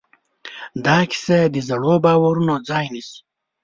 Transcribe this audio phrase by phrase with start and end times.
[0.85, 3.17] دا کیسه د زړو باورونو ځای نيسي.